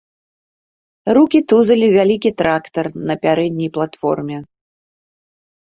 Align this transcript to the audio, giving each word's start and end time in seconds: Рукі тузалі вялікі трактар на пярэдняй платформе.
Рукі 1.17 1.39
тузалі 1.53 1.87
вялікі 1.97 2.31
трактар 2.41 2.85
на 3.11 3.15
пярэдняй 3.27 3.69
платформе. 3.79 4.37